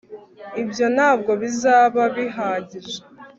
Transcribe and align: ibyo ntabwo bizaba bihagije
ibyo 0.61 0.85
ntabwo 0.95 1.31
bizaba 1.41 2.01
bihagije 2.15 2.97